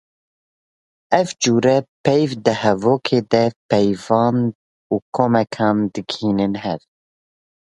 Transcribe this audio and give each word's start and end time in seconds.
Ev 1.19 1.27
cure 1.43 1.75
peyv 2.05 2.31
di 2.45 2.53
hevokê 2.61 3.19
de 3.31 3.45
peyvan 3.69 4.37
û 4.93 4.95
komekan 5.15 5.77
digihînin 5.93 6.53
hev 6.63 6.81